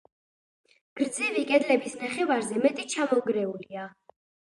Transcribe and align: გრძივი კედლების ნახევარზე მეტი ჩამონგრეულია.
გრძივი 1.01 1.43
კედლების 1.51 1.97
ნახევარზე 2.03 2.63
მეტი 2.63 2.87
ჩამონგრეულია. 2.95 3.85